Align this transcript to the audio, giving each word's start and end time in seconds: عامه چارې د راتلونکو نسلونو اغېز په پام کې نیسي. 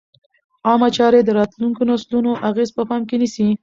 عامه 0.67 0.89
چارې 0.97 1.19
د 1.23 1.29
راتلونکو 1.39 1.81
نسلونو 1.89 2.31
اغېز 2.49 2.69
په 2.77 2.83
پام 2.89 3.01
کې 3.09 3.15
نیسي. 3.21 3.47